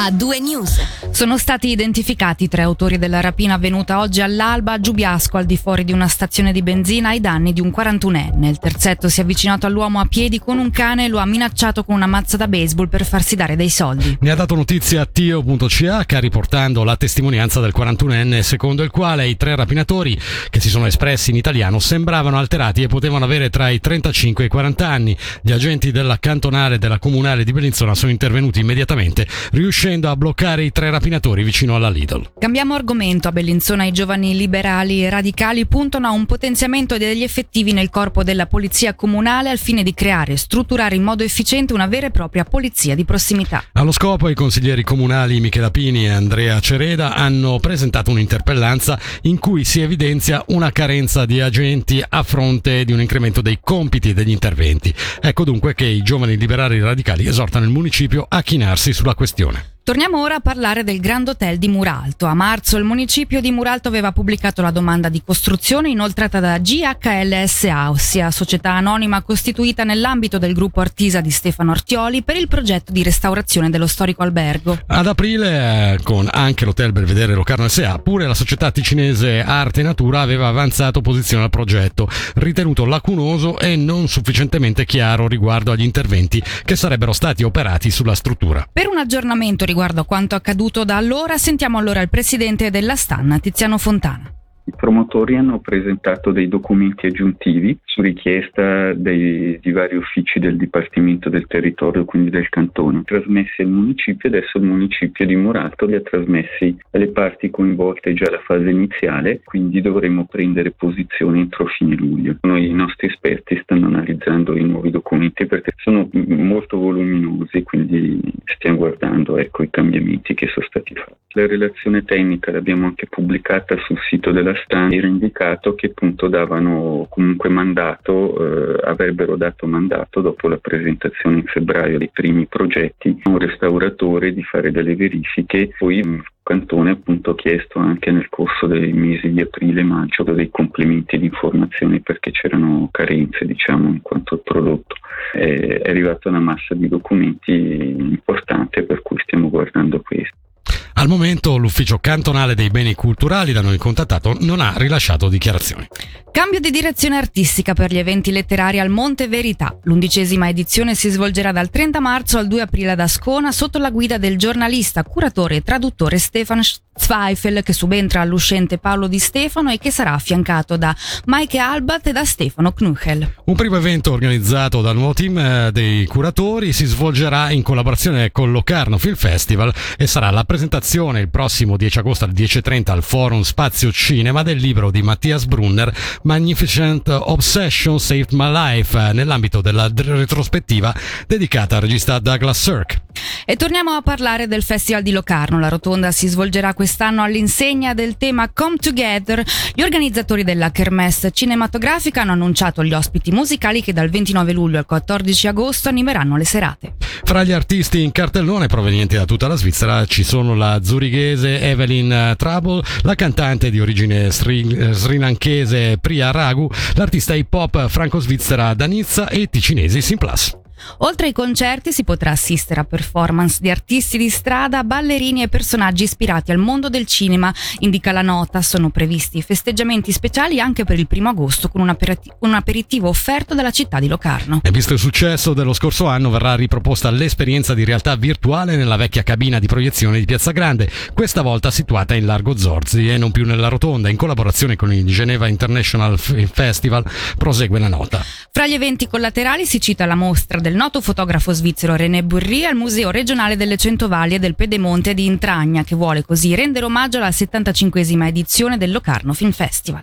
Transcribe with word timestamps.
a 0.00 0.12
due 0.12 0.38
news. 0.38 0.80
Sono 1.10 1.36
stati 1.38 1.70
identificati 1.70 2.46
tre 2.46 2.62
autori 2.62 2.98
della 2.98 3.20
rapina 3.20 3.54
avvenuta 3.54 3.98
oggi 3.98 4.20
all'alba 4.20 4.74
a 4.74 4.80
Giubiasco, 4.80 5.38
al 5.38 5.44
di 5.44 5.56
fuori 5.56 5.82
di 5.82 5.90
una 5.90 6.06
stazione 6.06 6.52
di 6.52 6.62
benzina, 6.62 7.08
ai 7.08 7.20
danni 7.20 7.52
di 7.52 7.60
un 7.60 7.72
41enne. 7.76 8.44
Il 8.44 8.60
terzetto 8.60 9.08
si 9.08 9.18
è 9.18 9.24
avvicinato 9.24 9.66
all'uomo 9.66 9.98
a 9.98 10.06
piedi 10.06 10.38
con 10.38 10.58
un 10.58 10.70
cane 10.70 11.06
e 11.06 11.08
lo 11.08 11.18
ha 11.18 11.26
minacciato 11.26 11.82
con 11.82 11.96
una 11.96 12.06
mazza 12.06 12.36
da 12.36 12.46
baseball 12.46 12.86
per 12.86 13.04
farsi 13.04 13.34
dare 13.34 13.56
dei 13.56 13.70
soldi. 13.70 14.18
Ne 14.20 14.30
ha 14.30 14.36
dato 14.36 14.54
notizia 14.54 15.04
Tio.ch 15.04 16.04
riportando 16.20 16.84
la 16.84 16.96
testimonianza 16.96 17.58
del 17.58 17.72
41enne 17.76 18.40
secondo 18.40 18.84
il 18.84 18.90
quale 18.90 19.26
i 19.26 19.36
tre 19.36 19.56
rapinatori 19.56 20.16
che 20.48 20.60
si 20.60 20.68
sono 20.68 20.86
espressi 20.86 21.30
in 21.30 21.36
italiano 21.36 21.80
sembravano 21.80 22.38
alterati 22.38 22.82
e 22.82 22.86
potevano 22.86 23.24
avere 23.24 23.50
tra 23.50 23.68
i 23.68 23.80
35 23.80 24.44
e 24.44 24.46
i 24.46 24.50
40 24.50 24.86
anni. 24.86 25.16
Gli 25.42 25.50
agenti 25.50 25.90
della 25.90 26.18
cantonale 26.20 26.78
della 26.78 27.00
comunale 27.00 27.42
di 27.42 27.50
Bellinzona 27.50 27.96
sono 27.96 28.12
intervenuti 28.12 28.60
immediatamente 28.60 29.26
riuscendo 29.50 29.86
riuscendo 29.88 30.10
a 30.10 30.16
bloccare 30.16 30.64
i 30.64 30.70
tre 30.70 30.90
rapinatori 30.90 31.42
vicino 31.42 31.74
alla 31.74 31.88
Lidl. 31.88 32.32
Cambiamo 32.38 32.74
argomento. 32.74 33.28
A 33.28 33.32
Bellinzona 33.32 33.84
i 33.84 33.92
giovani 33.92 34.36
liberali 34.36 35.02
e 35.02 35.10
radicali 35.10 35.66
puntano 35.66 36.06
a 36.06 36.10
un 36.10 36.26
potenziamento 36.26 36.98
degli 36.98 37.22
effettivi 37.22 37.72
nel 37.72 37.88
corpo 37.88 38.22
della 38.22 38.46
polizia 38.46 38.94
comunale 38.94 39.48
al 39.48 39.58
fine 39.58 39.82
di 39.82 39.94
creare 39.94 40.32
e 40.32 40.36
strutturare 40.36 40.94
in 40.94 41.02
modo 41.02 41.22
efficiente 41.22 41.72
una 41.72 41.86
vera 41.86 42.06
e 42.06 42.10
propria 42.10 42.44
polizia 42.44 42.94
di 42.94 43.04
prossimità. 43.04 43.64
Allo 43.72 43.92
scopo 43.92 44.28
i 44.28 44.34
consiglieri 44.34 44.82
comunali 44.82 45.40
Michela 45.40 45.70
Pini 45.70 46.04
e 46.04 46.10
Andrea 46.10 46.60
Cereda 46.60 47.14
hanno 47.14 47.58
presentato 47.58 48.10
un'interpellanza 48.10 48.98
in 49.22 49.38
cui 49.38 49.64
si 49.64 49.80
evidenzia 49.80 50.44
una 50.48 50.70
carenza 50.70 51.24
di 51.24 51.40
agenti 51.40 52.02
a 52.06 52.22
fronte 52.22 52.84
di 52.84 52.92
un 52.92 53.00
incremento 53.00 53.40
dei 53.40 53.58
compiti 53.62 54.10
e 54.10 54.14
degli 54.14 54.30
interventi. 54.30 54.92
Ecco 55.20 55.44
dunque 55.44 55.74
che 55.74 55.86
i 55.86 56.02
giovani 56.02 56.36
liberali 56.36 56.78
radicali 56.80 57.26
esortano 57.26 57.64
il 57.64 57.70
municipio 57.70 58.26
a 58.28 58.42
chinarsi 58.42 58.92
sulla 58.92 59.14
questione. 59.14 59.76
Torniamo 59.88 60.20
ora 60.20 60.34
a 60.34 60.40
parlare 60.40 60.84
del 60.84 61.00
Grand 61.00 61.26
Hotel 61.28 61.56
di 61.56 61.66
Muralto. 61.66 62.26
A 62.26 62.34
marzo 62.34 62.76
il 62.76 62.84
municipio 62.84 63.40
di 63.40 63.50
Muralto 63.50 63.88
aveva 63.88 64.12
pubblicato 64.12 64.60
la 64.60 64.70
domanda 64.70 65.08
di 65.08 65.22
costruzione 65.24 65.88
inoltrata 65.88 66.40
da 66.40 66.58
GHLSA, 66.58 67.88
ossia 67.88 68.30
società 68.30 68.72
anonima 68.72 69.22
costituita 69.22 69.84
nell'ambito 69.84 70.36
del 70.36 70.52
gruppo 70.52 70.80
Artisa 70.80 71.22
di 71.22 71.30
Stefano 71.30 71.70
Artioli 71.70 72.22
per 72.22 72.36
il 72.36 72.48
progetto 72.48 72.92
di 72.92 73.02
restaurazione 73.02 73.70
dello 73.70 73.86
storico 73.86 74.22
albergo. 74.22 74.78
Ad 74.88 75.06
aprile, 75.06 75.94
eh, 75.94 76.02
con 76.02 76.28
anche 76.30 76.66
l'Hotel 76.66 76.92
Belvedere 76.92 77.32
Locarno 77.32 77.66
SA, 77.66 77.98
pure 77.98 78.26
la 78.26 78.34
società 78.34 78.70
ticinese 78.70 79.40
Arte 79.40 79.80
e 79.80 79.84
Natura 79.84 80.20
aveva 80.20 80.48
avanzato 80.48 81.00
posizione 81.00 81.44
al 81.44 81.50
progetto, 81.50 82.10
ritenuto 82.34 82.84
lacunoso 82.84 83.58
e 83.58 83.74
non 83.76 84.06
sufficientemente 84.06 84.84
chiaro 84.84 85.26
riguardo 85.26 85.72
agli 85.72 85.80
interventi 85.80 86.42
che 86.62 86.76
sarebbero 86.76 87.14
stati 87.14 87.42
operati 87.42 87.90
sulla 87.90 88.14
struttura. 88.14 88.68
Per 88.70 88.86
un 88.86 88.98
aggiornamento 88.98 89.64
riguardo 89.64 89.76
riguardo 89.78 90.00
a 90.00 90.04
quanto 90.04 90.34
accaduto 90.34 90.84
da 90.84 90.96
allora, 90.96 91.38
sentiamo 91.38 91.78
allora 91.78 92.00
il 92.00 92.08
presidente 92.08 92.68
della 92.68 92.96
Stanna, 92.96 93.38
Tiziano 93.38 93.78
Fontana. 93.78 94.37
Promotori 94.78 95.34
hanno 95.34 95.58
presentato 95.58 96.30
dei 96.30 96.46
documenti 96.46 97.06
aggiuntivi 97.06 97.76
su 97.84 98.00
richiesta 98.00 98.92
dei, 98.94 99.58
di 99.60 99.72
vari 99.72 99.96
uffici 99.96 100.38
del 100.38 100.56
Dipartimento 100.56 101.28
del 101.28 101.48
Territorio, 101.48 102.04
quindi 102.04 102.30
del 102.30 102.48
Cantone, 102.48 103.02
trasmessi 103.02 103.62
al 103.62 103.70
municipio. 103.70 104.28
Adesso 104.28 104.58
il 104.58 104.62
municipio 104.62 105.26
di 105.26 105.34
Murato 105.34 105.84
li 105.84 105.96
ha 105.96 106.00
trasmessi 106.00 106.78
alle 106.92 107.08
parti 107.08 107.50
coinvolte 107.50 108.14
già 108.14 108.26
alla 108.28 108.38
fase 108.38 108.70
iniziale, 108.70 109.40
quindi 109.42 109.80
dovremo 109.80 110.26
prendere 110.26 110.70
posizione 110.70 111.40
entro 111.40 111.66
fine 111.66 111.96
luglio. 111.96 112.36
Noi, 112.42 112.68
I 112.68 112.72
nostri 112.72 113.08
esperti 113.08 113.58
stanno 113.60 113.86
analizzando 113.86 114.56
i 114.56 114.62
nuovi 114.62 114.92
documenti 114.92 115.46
perché 115.46 115.72
sono 115.78 116.08
molto 116.12 116.78
voluminosi, 116.78 117.64
quindi 117.64 118.20
stiamo 118.44 118.76
guardando 118.76 119.38
ecco, 119.38 119.64
i 119.64 119.70
cambiamenti 119.70 120.34
che 120.34 120.46
sono 120.46 120.66
stati 120.66 120.94
fatti. 120.94 121.27
La 121.38 121.46
relazione 121.46 122.04
tecnica 122.04 122.50
l'abbiamo 122.50 122.86
anche 122.86 123.06
pubblicata 123.06 123.76
sul 123.86 123.96
sito 124.10 124.32
della 124.32 124.56
Stan, 124.64 124.92
era 124.92 125.06
indicato 125.06 125.76
che 125.76 125.86
appunto 125.86 126.26
davano 126.26 127.06
comunque 127.08 127.48
mandato, 127.48 128.74
eh, 128.74 128.80
avrebbero 128.82 129.36
dato 129.36 129.68
mandato 129.68 130.20
dopo 130.20 130.48
la 130.48 130.56
presentazione 130.56 131.36
in 131.36 131.44
febbraio 131.44 131.96
dei 131.96 132.10
primi 132.12 132.46
progetti 132.46 133.20
a 133.22 133.30
un 133.30 133.38
restauratore 133.38 134.34
di 134.34 134.42
fare 134.42 134.72
delle 134.72 134.96
verifiche, 134.96 135.72
poi 135.78 136.20
Cantone 136.42 136.90
appunto 136.90 137.36
chiesto 137.36 137.78
anche 137.78 138.10
nel 138.10 138.28
corso 138.30 138.66
dei 138.66 138.92
mesi 138.92 139.30
di 139.30 139.40
aprile 139.40 139.82
e 139.82 139.84
maggio 139.84 140.24
dei 140.24 140.50
complementi 140.50 141.18
di 141.18 141.26
informazioni 141.26 142.00
perché 142.00 142.32
c'erano 142.32 142.88
carenze 142.90 143.44
diciamo 143.44 143.86
in 143.90 144.02
quanto 144.02 144.34
al 144.34 144.42
prodotto. 144.42 144.96
È 145.32 145.82
arrivata 145.84 146.30
una 146.30 146.40
massa 146.40 146.74
di 146.74 146.88
documenti 146.88 147.52
importante 147.52 148.82
per 148.82 149.02
cui 149.02 149.18
stiamo 149.20 149.50
guardando 149.50 150.00
questo. 150.00 150.47
Al 150.94 151.08
momento 151.08 151.56
l'ufficio 151.56 151.98
cantonale 151.98 152.54
dei 152.54 152.70
beni 152.70 152.94
culturali 152.94 153.52
da 153.52 153.60
noi 153.60 153.78
contattato 153.78 154.36
non 154.40 154.60
ha 154.60 154.74
rilasciato 154.76 155.28
dichiarazioni. 155.28 155.86
Cambio 156.30 156.60
di 156.60 156.70
direzione 156.70 157.16
artistica 157.16 157.72
per 157.72 157.92
gli 157.92 157.98
eventi 157.98 158.30
letterari 158.30 158.78
al 158.78 158.90
Monte 158.90 159.28
Verità. 159.28 159.76
L'undicesima 159.84 160.48
edizione 160.48 160.94
si 160.94 161.08
svolgerà 161.08 161.52
dal 161.52 161.70
30 161.70 162.00
marzo 162.00 162.38
al 162.38 162.46
2 162.46 162.60
aprile 162.60 162.92
ad 162.92 163.00
Ascona 163.00 163.52
sotto 163.52 163.78
la 163.78 163.90
guida 163.90 164.18
del 164.18 164.36
giornalista, 164.36 165.02
curatore 165.04 165.56
e 165.56 165.62
traduttore 165.62 166.18
Stefan 166.18 166.62
Zweifel 166.98 167.62
che 167.62 167.72
subentra 167.72 168.20
all'uscente 168.20 168.78
Paolo 168.78 169.06
Di 169.06 169.18
Stefano 169.18 169.70
e 169.70 169.78
che 169.78 169.90
sarà 169.90 170.12
affiancato 170.12 170.76
da 170.76 170.94
Maike 171.26 171.58
Albat 171.58 172.08
e 172.08 172.12
da 172.12 172.24
Stefano 172.24 172.72
Knuchel. 172.72 173.34
Un 173.44 173.54
primo 173.54 173.76
evento 173.76 174.12
organizzato 174.12 174.82
dal 174.82 174.96
nuovo 174.96 175.14
team 175.14 175.38
eh, 175.38 175.70
dei 175.72 176.04
curatori 176.06 176.72
si 176.72 176.84
svolgerà 176.84 177.50
in 177.50 177.62
collaborazione 177.62 178.30
con 178.32 178.52
Locarno 178.52 178.98
Film 178.98 179.14
Festival 179.14 179.72
e 179.96 180.06
sarà 180.06 180.30
la 180.30 180.44
presentazione 180.44 181.20
il 181.20 181.30
prossimo 181.30 181.76
10 181.76 181.98
agosto 181.98 182.24
alle 182.24 182.34
10.30 182.34 182.90
al 182.90 183.02
Forum 183.02 183.42
Spazio 183.42 183.90
Cinema 183.92 184.42
del 184.42 184.58
libro 184.58 184.90
di 184.90 185.02
Mattias 185.02 185.46
Brunner 185.46 185.94
Magnificent 186.22 187.08
Obsession 187.08 187.98
Saved 187.98 188.32
My 188.32 188.50
Life 188.50 188.98
eh, 188.98 189.12
nell'ambito 189.12 189.60
della 189.60 189.90
retrospettiva 189.94 190.94
dedicata 191.26 191.76
al 191.76 191.82
regista 191.82 192.18
Douglas 192.18 192.60
Sirk. 192.60 193.06
E 193.44 193.56
torniamo 193.56 193.92
a 193.92 194.02
parlare 194.02 194.46
del 194.46 194.62
Festival 194.62 195.02
di 195.02 195.10
Locarno. 195.10 195.58
La 195.58 195.68
rotonda 195.68 196.10
si 196.12 196.26
svolgerà 196.26 196.74
quest'anno 196.74 197.22
all'insegna 197.22 197.94
del 197.94 198.16
tema 198.16 198.50
Come 198.52 198.76
Together. 198.76 199.42
Gli 199.74 199.82
organizzatori 199.82 200.44
della 200.44 200.70
Kermesse 200.70 201.30
cinematografica 201.30 202.22
hanno 202.22 202.32
annunciato 202.32 202.84
gli 202.84 202.92
ospiti 202.92 203.30
musicali 203.30 203.82
che 203.82 203.92
dal 203.92 204.10
29 204.10 204.52
luglio 204.52 204.78
al 204.78 204.86
14 204.86 205.46
agosto 205.48 205.88
animeranno 205.88 206.36
le 206.36 206.44
serate. 206.44 206.94
Fra 207.24 207.44
gli 207.44 207.52
artisti 207.52 208.02
in 208.02 208.12
cartellone 208.12 208.66
provenienti 208.66 209.16
da 209.16 209.24
tutta 209.24 209.48
la 209.48 209.56
Svizzera 209.56 210.04
ci 210.06 210.24
sono 210.24 210.54
la 210.54 210.80
zurighese 210.82 211.60
Evelyn 211.60 212.34
Trouble, 212.36 212.82
la 213.02 213.14
cantante 213.14 213.70
di 213.70 213.80
origine 213.80 214.30
sri, 214.30 214.66
srilankese 214.90 215.98
Priya 216.00 216.30
Ragu, 216.30 216.70
l'artista 216.94 217.34
hip 217.34 217.52
hop 217.52 217.88
franco-svizzera 217.88 218.74
Danizza 218.74 219.28
e 219.28 219.40
i 219.40 219.48
ticinesi 219.50 220.00
Simplas. 220.00 220.57
Oltre 220.98 221.26
ai 221.26 221.32
concerti 221.32 221.92
si 221.92 222.04
potrà 222.04 222.30
assistere 222.30 222.80
a 222.80 222.84
performance 222.84 223.58
di 223.60 223.70
artisti 223.70 224.18
di 224.18 224.30
strada, 224.30 224.84
ballerini 224.84 225.42
e 225.42 225.48
personaggi 225.48 226.04
ispirati 226.04 226.50
al 226.50 226.58
mondo 226.58 226.88
del 226.88 227.06
cinema. 227.06 227.52
Indica 227.80 228.12
la 228.12 228.22
nota, 228.22 228.62
sono 228.62 228.90
previsti 228.90 229.42
festeggiamenti 229.42 230.12
speciali 230.12 230.60
anche 230.60 230.84
per 230.84 230.98
il 230.98 231.06
primo 231.06 231.28
agosto 231.28 231.68
con 231.68 231.80
un, 231.80 231.88
aperiti- 231.88 232.30
un 232.40 232.54
aperitivo 232.54 233.08
offerto 233.08 233.54
dalla 233.54 233.70
città 233.70 233.98
di 233.98 234.08
Locarno. 234.08 234.60
E 234.62 234.70
visto 234.70 234.92
il 234.92 234.98
successo 234.98 235.54
dello 235.54 235.72
scorso 235.72 236.06
anno 236.06 236.30
verrà 236.30 236.54
riproposta 236.54 237.10
l'esperienza 237.10 237.74
di 237.74 237.84
realtà 237.84 238.16
virtuale 238.16 238.76
nella 238.76 238.96
vecchia 238.96 239.22
cabina 239.22 239.58
di 239.58 239.66
proiezione 239.66 240.18
di 240.18 240.24
Piazza 240.24 240.50
Grande, 240.52 240.90
questa 241.14 241.42
volta 241.42 241.70
situata 241.70 242.14
in 242.14 242.26
Largo 242.26 242.56
Zorzi 242.56 243.08
e 243.08 243.18
non 243.18 243.30
più 243.30 243.44
nella 243.44 243.68
rotonda, 243.68 244.08
in 244.08 244.16
collaborazione 244.16 244.76
con 244.76 244.92
il 244.92 245.04
Geneva 245.06 245.48
International 245.48 246.18
Festival, 246.18 247.04
prosegue 247.36 247.78
la 247.78 247.88
nota. 247.88 248.22
Fra 248.50 248.66
gli 248.66 248.74
eventi 248.74 249.06
collaterali 249.06 249.64
si 249.64 249.80
cita 249.80 250.06
la 250.06 250.14
mostra 250.14 250.60
del 250.60 250.67
noto 250.74 251.00
fotografo 251.00 251.52
svizzero 251.52 251.96
René 251.96 252.22
Burri 252.22 252.64
al 252.64 252.74
Museo 252.74 253.10
regionale 253.10 253.56
delle 253.56 253.76
Centovallie 253.76 254.38
del 254.38 254.54
Pedemonte 254.54 255.14
di 255.14 255.24
Intragna, 255.24 255.84
che 255.84 255.94
vuole 255.94 256.24
così 256.24 256.54
rendere 256.54 256.84
omaggio 256.84 257.18
alla 257.18 257.28
75esima 257.28 258.26
edizione 258.26 258.76
del 258.76 258.90
Locarno 258.92 259.32
Film 259.32 259.52
Festival. 259.52 260.02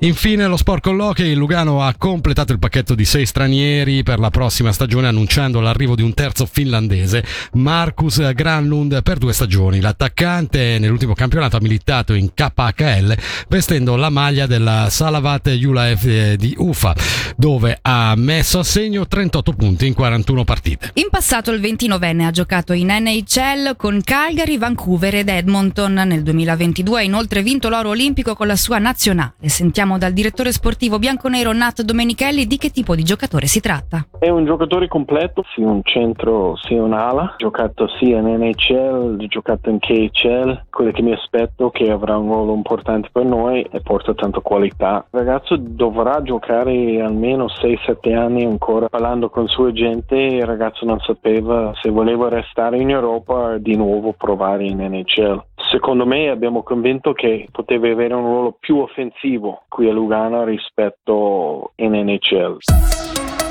Infine 0.00 0.46
lo 0.46 0.58
sport 0.58 0.82
colloqui, 0.82 1.24
il 1.24 1.38
Lugano 1.38 1.82
ha 1.82 1.94
completato 1.96 2.52
il 2.52 2.58
pacchetto 2.58 2.94
di 2.94 3.06
sei 3.06 3.24
stranieri 3.24 4.02
per 4.02 4.18
la 4.18 4.28
prossima 4.28 4.70
stagione 4.70 5.06
annunciando 5.08 5.60
l'arrivo 5.60 5.94
di 5.94 6.02
un 6.02 6.12
terzo 6.12 6.44
finlandese, 6.44 7.24
Marcus 7.54 8.20
Granlund 8.34 9.02
per 9.02 9.16
due 9.16 9.32
stagioni. 9.32 9.80
L'attaccante 9.80 10.78
nell'ultimo 10.78 11.14
campionato 11.14 11.56
ha 11.56 11.60
militato 11.62 12.12
in 12.12 12.34
KHL 12.34 13.16
vestendo 13.48 13.96
la 13.96 14.10
maglia 14.10 14.46
della 14.46 14.88
Salavat 14.90 15.48
Julaev 15.50 16.34
di 16.34 16.54
Ufa, 16.58 16.94
dove 17.36 17.78
ha 17.80 18.14
messo 18.16 18.58
a 18.58 18.64
segno 18.64 19.06
38 19.06 19.52
punti 19.54 19.86
in 19.86 19.94
41 19.94 20.44
partite. 20.44 20.90
In 20.94 21.08
passato 21.10 21.50
il 21.52 21.60
29enne 21.60 22.26
ha 22.26 22.30
giocato 22.30 22.74
in 22.74 22.88
NHL 22.88 23.76
con 23.76 24.02
Calgary, 24.04 24.58
Vancouver 24.58 25.14
ed 25.14 25.30
Edmonton. 25.30 25.94
Nel 25.94 26.22
2022 26.22 27.00
ha 27.00 27.02
inoltre 27.02 27.42
vinto 27.42 27.70
l'oro 27.70 27.88
olimpico 27.88 28.34
con 28.34 28.46
la 28.46 28.56
sua 28.56 28.78
nazionale. 28.78 29.32
Sentiamo 29.46 29.85
chiediamo 29.86 29.98
dal 29.98 30.12
direttore 30.12 30.52
sportivo 30.52 30.98
bianconero 30.98 31.52
Nat 31.52 31.82
Domenichelli 31.82 32.46
di 32.46 32.58
che 32.58 32.70
tipo 32.70 32.94
di 32.96 33.04
giocatore 33.04 33.46
si 33.46 33.60
tratta. 33.60 34.06
È 34.18 34.28
un 34.28 34.44
giocatore 34.44 34.88
completo, 34.88 35.44
sia 35.54 35.66
un 35.66 35.80
centro 35.84 36.56
sia 36.56 36.82
un'ala, 36.82 37.34
giocato 37.38 37.86
sia 37.98 38.18
in 38.18 38.26
NHL, 38.26 39.24
giocato 39.28 39.70
in 39.70 39.78
KHL, 39.78 40.64
quello 40.70 40.90
che 40.90 41.02
mi 41.02 41.12
aspetto 41.12 41.70
che 41.70 41.90
avrà 41.90 42.16
un 42.16 42.26
ruolo 42.26 42.54
importante 42.54 43.08
per 43.12 43.24
noi 43.24 43.62
e 43.70 43.80
porta 43.80 44.14
tanta 44.14 44.40
qualità. 44.40 45.06
Il 45.12 45.20
ragazzo 45.20 45.56
dovrà 45.56 46.20
giocare 46.22 47.00
almeno 47.00 47.46
6-7 47.46 48.16
anni 48.16 48.44
ancora. 48.44 48.88
Parlando 48.88 49.30
con 49.30 49.46
sua 49.46 49.72
gente, 49.72 50.16
il 50.16 50.44
ragazzo 50.44 50.84
non 50.84 50.98
sapeva 51.00 51.72
se 51.80 51.90
voleva 51.90 52.28
restare 52.28 52.78
in 52.78 52.90
Europa 52.90 53.56
di 53.58 53.76
nuovo 53.76 54.12
provare 54.12 54.64
in 54.64 54.78
NHL. 54.78 55.42
Secondo 55.76 56.06
me 56.06 56.30
abbiamo 56.30 56.62
convinto 56.62 57.12
che 57.12 57.48
poteva 57.52 57.90
avere 57.90 58.14
un 58.14 58.22
ruolo 58.22 58.56
più 58.58 58.78
offensivo 58.78 59.64
qui 59.68 59.86
a 59.90 59.92
Lugano 59.92 60.42
rispetto 60.42 61.72
in 61.76 61.92
NHL. 61.92 62.56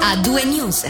A 0.01 0.19
due 0.23 0.43
news. 0.43 0.81